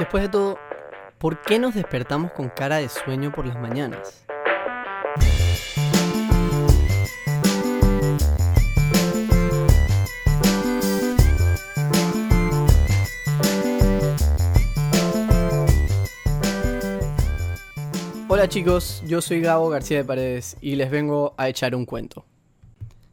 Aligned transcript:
Después 0.00 0.22
de 0.22 0.28
todo, 0.30 0.58
¿por 1.18 1.42
qué 1.42 1.58
nos 1.58 1.74
despertamos 1.74 2.32
con 2.32 2.48
cara 2.48 2.78
de 2.78 2.88
sueño 2.88 3.32
por 3.32 3.46
las 3.46 3.60
mañanas? 3.60 4.24
Hola 18.26 18.48
chicos, 18.48 19.02
yo 19.06 19.20
soy 19.20 19.42
Gabo 19.42 19.68
García 19.68 19.98
de 19.98 20.04
Paredes 20.06 20.56
y 20.62 20.76
les 20.76 20.90
vengo 20.90 21.34
a 21.36 21.50
echar 21.50 21.74
un 21.74 21.84
cuento. 21.84 22.24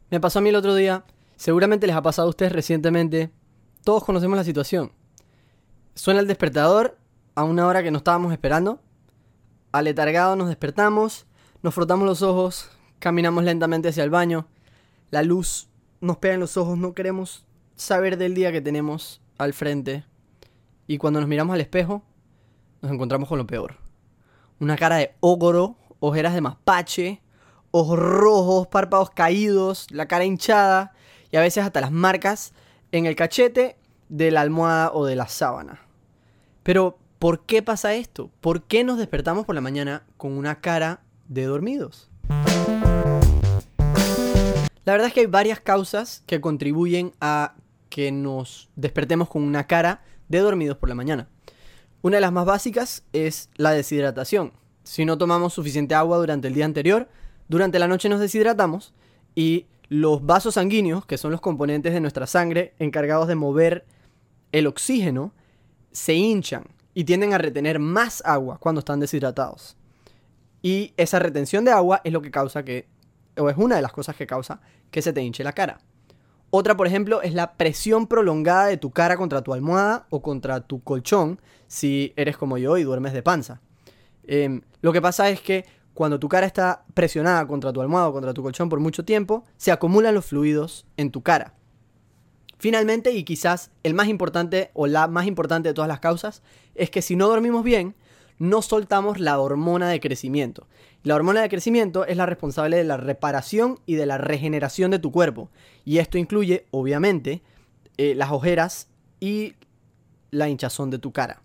Me 0.08 0.20
pasó 0.20 0.38
a 0.38 0.42
mí 0.42 0.48
el 0.48 0.56
otro 0.56 0.74
día, 0.74 1.04
seguramente 1.36 1.86
les 1.86 1.94
ha 1.94 2.00
pasado 2.00 2.28
a 2.28 2.30
ustedes 2.30 2.52
recientemente, 2.52 3.28
todos 3.84 4.04
conocemos 4.04 4.38
la 4.38 4.44
situación. 4.44 4.97
Suena 5.98 6.20
el 6.20 6.28
despertador 6.28 6.96
a 7.34 7.42
una 7.42 7.66
hora 7.66 7.82
que 7.82 7.90
no 7.90 7.98
estábamos 7.98 8.30
esperando, 8.30 8.80
aletargados 9.72 10.38
nos 10.38 10.46
despertamos, 10.46 11.26
nos 11.60 11.74
frotamos 11.74 12.06
los 12.06 12.22
ojos, 12.22 12.70
caminamos 13.00 13.42
lentamente 13.42 13.88
hacia 13.88 14.04
el 14.04 14.10
baño, 14.10 14.46
la 15.10 15.24
luz 15.24 15.68
nos 16.00 16.18
pega 16.18 16.34
en 16.34 16.40
los 16.40 16.56
ojos, 16.56 16.78
no 16.78 16.94
queremos 16.94 17.44
saber 17.74 18.16
del 18.16 18.36
día 18.36 18.52
que 18.52 18.60
tenemos 18.60 19.20
al 19.38 19.54
frente. 19.54 20.04
Y 20.86 20.98
cuando 20.98 21.18
nos 21.18 21.28
miramos 21.28 21.54
al 21.54 21.62
espejo 21.62 22.04
nos 22.80 22.92
encontramos 22.92 23.28
con 23.28 23.38
lo 23.38 23.48
peor. 23.48 23.74
Una 24.60 24.76
cara 24.76 24.98
de 24.98 25.16
ogro, 25.18 25.74
ojeras 25.98 26.32
de 26.32 26.42
mapache, 26.42 27.22
ojos 27.72 27.98
rojos, 27.98 28.68
párpados 28.68 29.10
caídos, 29.10 29.88
la 29.90 30.06
cara 30.06 30.24
hinchada 30.24 30.92
y 31.32 31.38
a 31.38 31.40
veces 31.40 31.64
hasta 31.64 31.80
las 31.80 31.90
marcas 31.90 32.52
en 32.92 33.06
el 33.06 33.16
cachete 33.16 33.76
de 34.08 34.30
la 34.30 34.42
almohada 34.42 34.92
o 34.92 35.04
de 35.04 35.16
la 35.16 35.26
sábana. 35.26 35.87
Pero, 36.68 36.98
¿por 37.18 37.46
qué 37.46 37.62
pasa 37.62 37.94
esto? 37.94 38.30
¿Por 38.42 38.64
qué 38.64 38.84
nos 38.84 38.98
despertamos 38.98 39.46
por 39.46 39.54
la 39.54 39.62
mañana 39.62 40.02
con 40.18 40.36
una 40.36 40.60
cara 40.60 41.00
de 41.26 41.46
dormidos? 41.46 42.10
La 44.84 44.92
verdad 44.92 45.06
es 45.06 45.14
que 45.14 45.20
hay 45.20 45.26
varias 45.26 45.60
causas 45.60 46.22
que 46.26 46.42
contribuyen 46.42 47.12
a 47.22 47.54
que 47.88 48.12
nos 48.12 48.68
despertemos 48.76 49.30
con 49.30 49.44
una 49.44 49.66
cara 49.66 50.02
de 50.28 50.40
dormidos 50.40 50.76
por 50.76 50.90
la 50.90 50.94
mañana. 50.94 51.30
Una 52.02 52.18
de 52.18 52.20
las 52.20 52.32
más 52.32 52.44
básicas 52.44 53.02
es 53.14 53.48
la 53.56 53.70
deshidratación. 53.70 54.52
Si 54.84 55.06
no 55.06 55.16
tomamos 55.16 55.54
suficiente 55.54 55.94
agua 55.94 56.18
durante 56.18 56.48
el 56.48 56.54
día 56.54 56.66
anterior, 56.66 57.08
durante 57.48 57.78
la 57.78 57.88
noche 57.88 58.10
nos 58.10 58.20
deshidratamos 58.20 58.92
y 59.34 59.64
los 59.88 60.26
vasos 60.26 60.56
sanguíneos, 60.56 61.06
que 61.06 61.16
son 61.16 61.30
los 61.30 61.40
componentes 61.40 61.94
de 61.94 62.00
nuestra 62.02 62.26
sangre 62.26 62.74
encargados 62.78 63.26
de 63.26 63.36
mover 63.36 63.86
el 64.52 64.66
oxígeno, 64.66 65.32
se 65.98 66.14
hinchan 66.14 66.64
y 66.94 67.04
tienden 67.04 67.34
a 67.34 67.38
retener 67.38 67.80
más 67.80 68.22
agua 68.24 68.58
cuando 68.58 68.78
están 68.78 69.00
deshidratados. 69.00 69.76
Y 70.62 70.94
esa 70.96 71.18
retención 71.18 71.64
de 71.64 71.72
agua 71.72 72.00
es 72.04 72.12
lo 72.12 72.22
que 72.22 72.30
causa 72.30 72.64
que, 72.64 72.88
o 73.36 73.50
es 73.50 73.56
una 73.56 73.76
de 73.76 73.82
las 73.82 73.92
cosas 73.92 74.16
que 74.16 74.26
causa 74.26 74.60
que 74.90 75.02
se 75.02 75.12
te 75.12 75.22
hinche 75.22 75.42
la 75.42 75.52
cara. 75.52 75.80
Otra, 76.50 76.76
por 76.76 76.86
ejemplo, 76.86 77.20
es 77.20 77.34
la 77.34 77.54
presión 77.54 78.06
prolongada 78.06 78.66
de 78.66 78.76
tu 78.76 78.90
cara 78.90 79.16
contra 79.16 79.42
tu 79.42 79.52
almohada 79.52 80.06
o 80.10 80.22
contra 80.22 80.60
tu 80.60 80.82
colchón 80.82 81.40
si 81.66 82.12
eres 82.16 82.36
como 82.36 82.58
yo 82.58 82.78
y 82.78 82.84
duermes 82.84 83.12
de 83.12 83.22
panza. 83.22 83.60
Em, 84.22 84.62
lo 84.80 84.92
que 84.92 85.02
pasa 85.02 85.28
es 85.28 85.40
que 85.40 85.66
cuando 85.94 86.18
tu 86.20 86.28
cara 86.28 86.46
está 86.46 86.84
presionada 86.94 87.46
contra 87.46 87.72
tu 87.72 87.80
almohada 87.80 88.08
o 88.08 88.12
contra 88.12 88.32
tu 88.32 88.42
colchón 88.42 88.68
por 88.68 88.78
mucho 88.78 89.04
tiempo, 89.04 89.44
se 89.56 89.72
acumulan 89.72 90.14
los 90.14 90.26
fluidos 90.26 90.86
en 90.96 91.10
tu 91.10 91.22
cara. 91.22 91.57
Finalmente, 92.58 93.12
y 93.12 93.22
quizás 93.22 93.70
el 93.84 93.94
más 93.94 94.08
importante 94.08 94.70
o 94.74 94.86
la 94.86 95.06
más 95.06 95.26
importante 95.26 95.68
de 95.68 95.74
todas 95.74 95.88
las 95.88 96.00
causas, 96.00 96.42
es 96.74 96.90
que 96.90 97.02
si 97.02 97.14
no 97.14 97.28
dormimos 97.28 97.62
bien, 97.62 97.94
no 98.38 98.62
soltamos 98.62 99.18
la 99.20 99.38
hormona 99.38 99.88
de 99.88 100.00
crecimiento. 100.00 100.66
La 101.04 101.14
hormona 101.14 101.40
de 101.40 101.48
crecimiento 101.48 102.04
es 102.04 102.16
la 102.16 102.26
responsable 102.26 102.76
de 102.76 102.84
la 102.84 102.96
reparación 102.96 103.78
y 103.86 103.94
de 103.94 104.06
la 104.06 104.18
regeneración 104.18 104.90
de 104.90 104.98
tu 104.98 105.12
cuerpo. 105.12 105.50
Y 105.84 105.98
esto 105.98 106.18
incluye, 106.18 106.66
obviamente, 106.70 107.42
eh, 107.96 108.14
las 108.14 108.30
ojeras 108.32 108.88
y 109.20 109.54
la 110.30 110.48
hinchazón 110.48 110.90
de 110.90 110.98
tu 110.98 111.12
cara. 111.12 111.42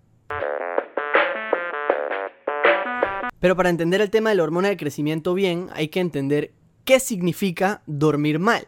Pero 3.39 3.55
para 3.55 3.69
entender 3.69 4.01
el 4.01 4.09
tema 4.09 4.29
de 4.29 4.37
la 4.37 4.43
hormona 4.43 4.69
de 4.69 4.77
crecimiento 4.77 5.33
bien, 5.33 5.67
hay 5.73 5.89
que 5.89 5.99
entender 5.99 6.53
qué 6.85 6.99
significa 6.99 7.81
dormir 7.85 8.39
mal. 8.39 8.67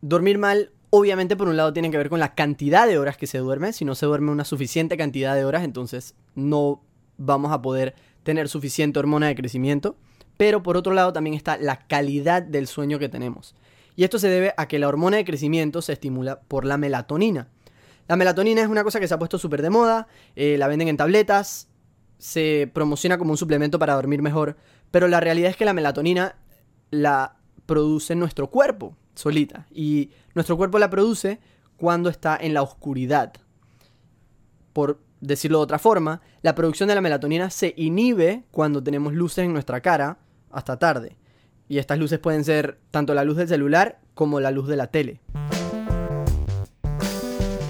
Dormir 0.00 0.38
mal, 0.38 0.70
obviamente, 0.96 1.34
por 1.34 1.48
un 1.48 1.56
lado 1.56 1.72
tiene 1.72 1.90
que 1.90 1.96
ver 1.96 2.08
con 2.08 2.20
la 2.20 2.36
cantidad 2.36 2.86
de 2.86 2.98
horas 2.98 3.16
que 3.16 3.26
se 3.26 3.38
duerme. 3.38 3.72
Si 3.72 3.84
no 3.84 3.96
se 3.96 4.06
duerme 4.06 4.30
una 4.30 4.44
suficiente 4.44 4.96
cantidad 4.96 5.34
de 5.34 5.44
horas, 5.44 5.64
entonces 5.64 6.14
no 6.36 6.84
vamos 7.16 7.52
a 7.52 7.60
poder 7.62 7.96
tener 8.22 8.48
suficiente 8.48 9.00
hormona 9.00 9.26
de 9.26 9.34
crecimiento. 9.34 9.96
Pero 10.36 10.62
por 10.62 10.76
otro 10.76 10.92
lado 10.92 11.12
también 11.12 11.34
está 11.34 11.56
la 11.56 11.80
calidad 11.80 12.42
del 12.42 12.68
sueño 12.68 13.00
que 13.00 13.08
tenemos. 13.08 13.56
Y 13.96 14.04
esto 14.04 14.20
se 14.20 14.28
debe 14.28 14.54
a 14.56 14.68
que 14.68 14.78
la 14.78 14.86
hormona 14.86 15.16
de 15.16 15.24
crecimiento 15.24 15.82
se 15.82 15.94
estimula 15.94 16.42
por 16.42 16.64
la 16.64 16.78
melatonina. 16.78 17.48
La 18.06 18.14
melatonina 18.14 18.62
es 18.62 18.68
una 18.68 18.84
cosa 18.84 19.00
que 19.00 19.08
se 19.08 19.14
ha 19.14 19.18
puesto 19.18 19.38
súper 19.38 19.62
de 19.62 19.70
moda, 19.70 20.06
eh, 20.36 20.56
la 20.58 20.68
venden 20.68 20.86
en 20.88 20.96
tabletas, 20.96 21.68
se 22.18 22.70
promociona 22.72 23.18
como 23.18 23.32
un 23.32 23.36
suplemento 23.36 23.80
para 23.80 23.94
dormir 23.94 24.22
mejor, 24.22 24.56
pero 24.92 25.08
la 25.08 25.20
realidad 25.20 25.50
es 25.50 25.56
que 25.56 25.64
la 25.64 25.72
melatonina 25.72 26.36
la 26.90 27.36
produce 27.66 28.14
nuestro 28.14 28.50
cuerpo 28.50 28.96
solita 29.14 29.66
y 29.72 30.10
nuestro 30.34 30.56
cuerpo 30.56 30.78
la 30.78 30.90
produce 30.90 31.40
cuando 31.76 32.08
está 32.08 32.36
en 32.40 32.54
la 32.54 32.62
oscuridad. 32.62 33.32
Por 34.72 35.00
decirlo 35.20 35.58
de 35.58 35.64
otra 35.64 35.78
forma, 35.78 36.20
la 36.42 36.54
producción 36.54 36.88
de 36.88 36.94
la 36.94 37.00
melatonina 37.00 37.50
se 37.50 37.74
inhibe 37.76 38.44
cuando 38.50 38.82
tenemos 38.82 39.12
luces 39.14 39.44
en 39.44 39.52
nuestra 39.52 39.80
cara 39.80 40.18
hasta 40.50 40.78
tarde. 40.78 41.16
Y 41.68 41.78
estas 41.78 41.98
luces 41.98 42.18
pueden 42.18 42.44
ser 42.44 42.78
tanto 42.90 43.14
la 43.14 43.24
luz 43.24 43.36
del 43.36 43.48
celular 43.48 44.00
como 44.14 44.40
la 44.40 44.50
luz 44.50 44.68
de 44.68 44.76
la 44.76 44.88
tele. 44.88 45.20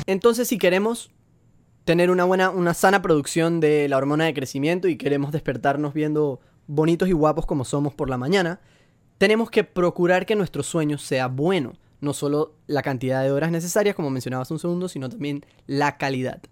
Entonces, 0.07 0.49
si 0.49 0.59
queremos 0.59 1.11
tener 1.85 2.11
una 2.11 2.25
buena, 2.25 2.51
una 2.51 2.75
sana 2.75 3.03
producción 3.03 3.61
de 3.61 3.89
la 3.89 3.97
hormona 3.97 4.25
de 4.25 4.35
crecimiento 4.35 4.89
y 4.89 4.97
queremos 4.97 5.33
despertarnos 5.33 5.95
viendo 5.95 6.41
bonitos 6.67 7.09
y 7.09 7.13
guapos 7.13 7.47
como 7.47 7.65
somos 7.65 7.95
por 7.95 8.11
la 8.11 8.19
mañana, 8.19 8.61
tenemos 9.19 9.51
que 9.51 9.65
procurar 9.65 10.27
que 10.27 10.37
nuestro 10.37 10.63
sueño 10.63 10.99
sea 10.99 11.29
bueno. 11.29 11.75
No 12.01 12.13
solo 12.13 12.55
la 12.67 12.83
cantidad 12.83 13.23
de 13.23 13.33
horas 13.33 13.51
necesarias, 13.51 13.95
como 13.95 14.11
mencionabas 14.11 14.51
un 14.51 14.59
segundo, 14.59 14.89
sino 14.89 15.09
también 15.09 15.47
la 15.67 15.97
calidad. 15.97 16.43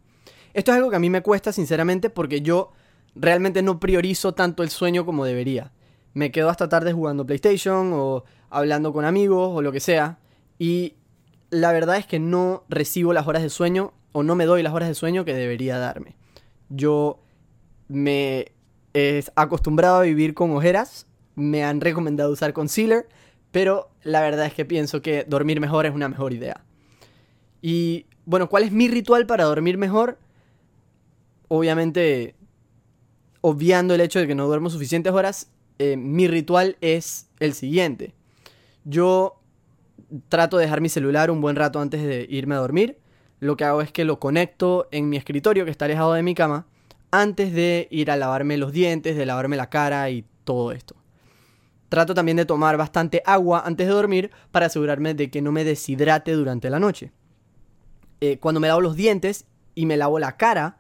Esto 0.55 0.71
es 0.71 0.77
algo 0.77 0.91
que 0.91 0.97
a 0.97 1.00
mí 1.00 1.11
me 1.11 1.23
cuesta, 1.23 1.53
sinceramente, 1.53 2.11
porque 2.11 2.41
yo 2.41 2.73
realmente 3.15 3.62
no 3.62 3.81
priorizo 3.81 4.33
tanto 4.33 4.62
el 4.62 4.71
sueño 4.71 5.05
como 5.05 5.25
debería. 5.25 5.73
Me 6.15 6.31
quedo 6.31 6.49
hasta 6.49 6.69
tarde 6.69 6.93
jugando 6.93 7.27
PlayStation 7.27 7.93
o 7.93 8.25
hablando 8.50 8.93
con 8.93 9.05
amigos 9.05 9.50
o 9.53 9.62
lo 9.62 9.73
que 9.73 9.81
sea. 9.81 10.19
Y 10.59 10.94
la 11.50 11.73
verdad 11.73 11.97
es 11.97 12.06
que 12.06 12.19
no 12.19 12.65
recibo 12.69 13.12
las 13.12 13.27
horas 13.27 13.43
de 13.43 13.50
sueño 13.50 13.93
o 14.12 14.23
no 14.23 14.34
me 14.34 14.47
doy 14.47 14.62
las 14.62 14.73
horas 14.73 14.89
de 14.89 14.94
sueño 14.94 15.25
que 15.25 15.34
debería 15.34 15.79
darme. 15.79 16.17
Yo 16.69 17.21
me 17.89 18.53
he 18.94 19.25
acostumbrado 19.34 19.97
a 19.97 20.03
vivir 20.03 20.34
con 20.34 20.50
ojeras, 20.53 21.06
me 21.34 21.65
han 21.65 21.81
recomendado 21.81 22.32
usar 22.32 22.53
concealer, 22.53 23.09
pero 23.50 23.91
la 24.03 24.20
verdad 24.20 24.47
es 24.47 24.54
que 24.54 24.65
pienso 24.65 25.03
que 25.03 25.25
dormir 25.25 25.60
mejor 25.60 25.87
es 25.87 25.94
una 25.94 26.09
mejor 26.09 26.32
idea. 26.32 26.65
Y 27.60 28.06
bueno, 28.25 28.48
¿cuál 28.48 28.65
es 28.65 28.72
mi 28.72 28.88
ritual 28.88 29.26
para 29.26 29.44
dormir 29.44 29.78
mejor? 29.78 30.19
obviamente, 31.54 32.34
obviando 33.43 33.94
el 33.94 34.00
hecho 34.00 34.19
de 34.19 34.26
que 34.26 34.34
no 34.34 34.47
duermo 34.47 34.70
suficientes 34.70 35.12
horas, 35.12 35.50
eh, 35.78 35.98
mi 35.98 36.26
ritual 36.26 36.78
es 36.81 37.28
el 37.41 37.53
siguiente. 37.53 38.14
Yo 38.84 39.38
trato 40.31 40.56
de 40.56 40.64
dejar 40.64 40.81
mi 40.81 40.88
celular 40.88 41.31
un 41.31 41.43
buen 41.43 41.56
rato 41.56 41.78
antes 41.78 42.03
de 42.03 42.26
irme 42.31 42.54
a 42.54 42.59
dormir. 42.59 42.97
Lo 43.38 43.59
que 43.59 43.64
hago 43.64 43.82
es 43.82 43.93
que 43.93 44.06
lo 44.06 44.19
conecto 44.19 44.88
en 44.93 45.10
mi 45.10 45.19
escritorio 45.19 45.66
que 45.66 45.70
está 45.70 45.84
alejado 45.84 46.14
de 46.14 46.22
mi 46.22 46.34
cama 46.34 46.69
antes 47.11 47.52
de 47.52 47.87
ir 47.90 48.11
a 48.11 48.17
lavarme 48.17 48.56
los 48.56 48.73
dientes, 48.73 49.14
de 49.14 49.26
lavarme 49.26 49.56
la 49.56 49.69
cara 49.69 50.08
y 50.08 50.25
todo 50.44 50.73
esto. 50.73 50.96
Trato 51.93 52.15
también 52.15 52.39
de 52.39 52.47
tomar 52.47 52.79
bastante 52.79 53.23
agua 53.27 53.65
antes 53.67 53.87
de 53.87 53.93
dormir 53.93 54.31
para 54.50 54.65
asegurarme 54.65 55.12
de 55.12 55.31
que 55.31 55.43
no 55.43 55.53
me 55.53 55.62
deshidrate 55.62 56.33
durante 56.33 56.71
la 56.71 56.79
noche. 56.79 57.12
Eh, 58.23 58.39
cuando 58.39 58.61
me 58.61 58.69
lavo 58.69 58.81
los 58.81 58.97
dientes 58.97 59.44
y 59.75 59.85
me 59.85 59.99
lavo 59.99 60.19
la 60.19 60.39
cara, 60.39 60.79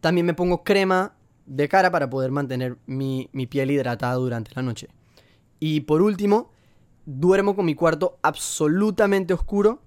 también 0.00 0.24
me 0.24 0.32
pongo 0.32 0.64
crema 0.64 1.12
de 1.44 1.68
cara 1.68 1.90
para 1.90 2.08
poder 2.08 2.30
mantener 2.30 2.78
mi, 2.86 3.28
piel 3.50 3.72
hidratada 3.72 4.14
durante 4.14 4.52
la 4.54 4.62
noche. 4.62 4.88
Y 5.60 5.80
por 5.80 6.00
último, 6.00 6.50
duermo 7.04 7.54
con 7.54 7.66
mi 7.66 7.74
cuarto 7.74 8.18
absolutamente 8.22 9.34
oscuro. 9.34 9.82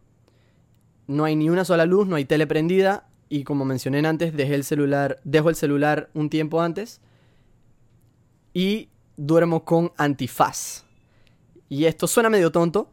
No 1.08 1.24
hay 1.24 1.36
ni 1.36 1.50
una 1.50 1.66
sola 1.66 1.88
luz, 1.88 2.06
no 2.06 2.18
hay 2.18 2.26
tele 2.26 2.46
prendida. 2.46 3.08
Y 3.30 3.46
como 3.46 3.66
mencioné 3.66 4.08
antes, 4.08 4.32
dejé 4.38 4.54
el 4.54 4.64
celular, 4.64 5.20
dejo 5.24 5.50
el 5.50 5.56
celular 5.56 6.12
un 6.14 6.30
tiempo 6.30 6.62
antes. 6.62 7.02
Y 8.54 8.90
duermo 9.18 9.64
con 9.64 9.92
antifaz. 9.98 10.86
Y 11.70 11.86
esto 11.86 12.08
suena 12.08 12.30
medio 12.30 12.52
tonto, 12.52 12.90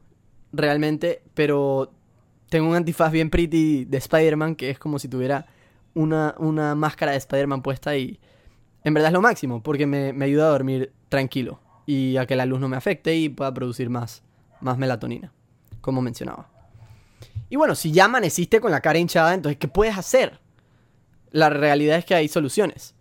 realmente, 0.53 1.23
pero 1.35 1.93
tengo 2.49 2.69
un 2.69 2.77
antifaz 2.77 3.11
bien 3.11 3.31
pretty 3.31 3.85
de 3.85 3.99
Spider-Man 3.99 4.57
que 4.57 4.71
es 4.71 4.79
como 4.79 4.99
si 4.99 5.09
tuviera 5.09 5.47
una, 5.95 6.35
una 6.39 6.75
máscara 6.75 7.13
de 7.13 7.19
Spider-Man 7.19 7.63
puesta 7.63 7.97
y 7.97 8.21
en 8.85 8.95
verdad 8.95 9.09
es 9.09 9.15
lo 9.15 9.21
máximo 9.21 9.63
porque 9.63 9.87
me, 9.87 10.13
me, 10.13 10.27
ayuda 10.27 10.47
a 10.47 10.51
dormir 10.51 10.93
tranquilo 11.09 11.61
y 11.87 12.17
a 12.17 12.27
que 12.27 12.37
la 12.37 12.47
luz 12.47 12.61
no 12.61 12.69
me 12.69 12.77
afecte 12.77 13.15
y 13.17 13.29
pueda 13.29 13.53
producir 13.53 13.91
más, 13.91 14.23
más 14.61 14.79
melatonina, 14.79 15.33
como 15.81 16.03
mencionaba. 16.03 16.49
Y 17.49 17.57
bueno, 17.57 17.75
si 17.75 17.93
ya 17.93 18.07
amaneciste 18.07 18.61
con 18.61 18.71
la 18.71 18.81
cara 18.81 18.99
hinchada, 18.99 19.35
entonces 19.35 19.59
¿qué 19.59 19.69
puedes 19.69 19.97
hacer? 19.97 20.41
La 21.31 21.51
realidad 21.51 21.99
es 21.99 22.05
que 22.05 22.15
hay 22.15 22.29
soluciones. 22.29 22.95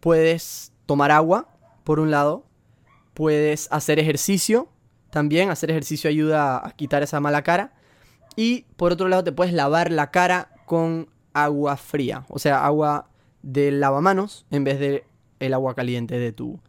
Puedes 0.00 0.72
tomar 0.86 1.10
agua, 1.10 1.48
por 1.84 2.00
un 2.00 2.10
lado, 2.10 2.44
puedes 3.16 3.66
hacer 3.72 3.98
ejercicio, 3.98 4.68
también 5.08 5.48
hacer 5.48 5.70
ejercicio 5.70 6.10
ayuda 6.10 6.64
a 6.64 6.72
quitar 6.72 7.02
esa 7.02 7.18
mala 7.18 7.42
cara. 7.42 7.72
Y 8.36 8.66
por 8.76 8.92
otro 8.92 9.08
lado 9.08 9.24
te 9.24 9.32
puedes 9.32 9.54
lavar 9.54 9.90
la 9.90 10.10
cara 10.10 10.50
con 10.66 11.08
agua 11.32 11.78
fría, 11.78 12.26
o 12.28 12.38
sea, 12.38 12.66
agua 12.66 13.08
de 13.42 13.70
lavamanos 13.70 14.44
en 14.50 14.64
vez 14.64 14.78
de 14.78 15.04
el 15.40 15.54
agua 15.54 15.74
caliente 15.74 16.18
de 16.18 16.32
tu, 16.32 16.60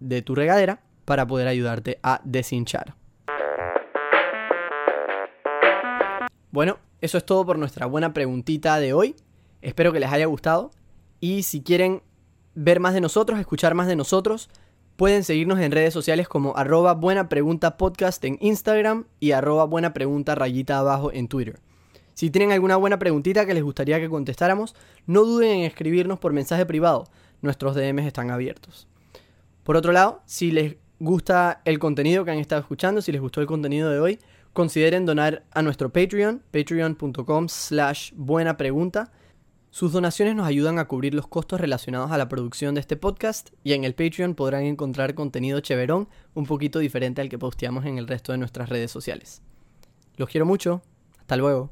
de 0.00 0.20
tu 0.20 0.34
regadera 0.34 0.82
para 1.04 1.26
poder 1.28 1.46
ayudarte 1.46 2.00
a 2.02 2.20
deshinchar. 2.24 2.96
Bueno, 6.50 6.78
eso 7.00 7.18
es 7.18 7.24
todo 7.24 7.46
por 7.46 7.56
nuestra 7.56 7.86
buena 7.86 8.12
preguntita 8.12 8.80
de 8.80 8.94
hoy. 8.94 9.14
Espero 9.62 9.92
que 9.92 10.00
les 10.00 10.10
haya 10.10 10.26
gustado. 10.26 10.72
Y 11.20 11.44
si 11.44 11.62
quieren 11.62 12.02
ver 12.56 12.80
más 12.80 12.94
de 12.94 13.00
nosotros, 13.00 13.38
escuchar 13.38 13.74
más 13.74 13.86
de 13.86 13.94
nosotros, 13.94 14.50
pueden 14.98 15.22
seguirnos 15.22 15.60
en 15.60 15.70
redes 15.70 15.94
sociales 15.94 16.26
como 16.26 16.56
arroba 16.56 16.92
buena 16.92 17.28
pregunta 17.28 17.76
podcast 17.76 18.24
en 18.24 18.36
Instagram 18.40 19.04
y 19.20 19.30
arroba 19.30 19.64
buena 19.64 19.94
pregunta 19.94 20.34
rayita 20.34 20.76
abajo 20.76 21.12
en 21.12 21.28
Twitter. 21.28 21.60
Si 22.14 22.30
tienen 22.30 22.50
alguna 22.50 22.74
buena 22.74 22.98
preguntita 22.98 23.46
que 23.46 23.54
les 23.54 23.62
gustaría 23.62 24.00
que 24.00 24.08
contestáramos, 24.08 24.74
no 25.06 25.22
duden 25.22 25.60
en 25.60 25.64
escribirnos 25.66 26.18
por 26.18 26.32
mensaje 26.32 26.66
privado. 26.66 27.04
Nuestros 27.42 27.76
DMs 27.76 28.06
están 28.06 28.32
abiertos. 28.32 28.88
Por 29.62 29.76
otro 29.76 29.92
lado, 29.92 30.20
si 30.26 30.50
les 30.50 30.74
gusta 30.98 31.62
el 31.64 31.78
contenido 31.78 32.24
que 32.24 32.32
han 32.32 32.38
estado 32.38 32.60
escuchando, 32.60 33.00
si 33.00 33.12
les 33.12 33.20
gustó 33.20 33.40
el 33.40 33.46
contenido 33.46 33.90
de 33.90 34.00
hoy, 34.00 34.18
consideren 34.52 35.06
donar 35.06 35.44
a 35.52 35.62
nuestro 35.62 35.90
Patreon, 35.90 36.42
patreon.com 36.50 37.48
slash 37.48 38.10
buena 38.16 38.56
pregunta. 38.56 39.12
Sus 39.70 39.92
donaciones 39.92 40.34
nos 40.34 40.46
ayudan 40.46 40.78
a 40.78 40.86
cubrir 40.86 41.14
los 41.14 41.26
costos 41.26 41.60
relacionados 41.60 42.10
a 42.10 42.18
la 42.18 42.28
producción 42.28 42.74
de 42.74 42.80
este 42.80 42.96
podcast 42.96 43.50
y 43.62 43.74
en 43.74 43.84
el 43.84 43.94
Patreon 43.94 44.34
podrán 44.34 44.62
encontrar 44.62 45.14
contenido 45.14 45.60
cheverón 45.60 46.08
un 46.34 46.46
poquito 46.46 46.78
diferente 46.78 47.20
al 47.20 47.28
que 47.28 47.38
posteamos 47.38 47.84
en 47.84 47.98
el 47.98 48.08
resto 48.08 48.32
de 48.32 48.38
nuestras 48.38 48.70
redes 48.70 48.90
sociales. 48.90 49.42
Los 50.16 50.30
quiero 50.30 50.46
mucho. 50.46 50.82
Hasta 51.20 51.36
luego. 51.36 51.70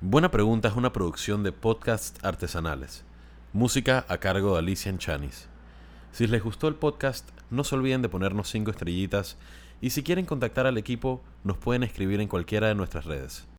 Buena 0.00 0.30
Pregunta 0.30 0.68
es 0.68 0.76
una 0.76 0.92
producción 0.92 1.42
de 1.42 1.50
podcast 1.50 2.24
artesanales. 2.24 3.02
Música 3.52 4.06
a 4.08 4.18
cargo 4.18 4.52
de 4.52 4.60
Alicia 4.60 4.96
Chanis. 4.96 5.48
Si 6.12 6.28
les 6.28 6.40
gustó 6.40 6.68
el 6.68 6.76
podcast, 6.76 7.28
no 7.50 7.64
se 7.64 7.74
olviden 7.74 8.00
de 8.00 8.08
ponernos 8.08 8.48
5 8.48 8.70
estrellitas 8.70 9.36
y 9.80 9.90
si 9.90 10.04
quieren 10.04 10.24
contactar 10.24 10.68
al 10.68 10.78
equipo, 10.78 11.20
nos 11.42 11.58
pueden 11.58 11.82
escribir 11.82 12.20
en 12.20 12.28
cualquiera 12.28 12.68
de 12.68 12.76
nuestras 12.76 13.06
redes. 13.06 13.48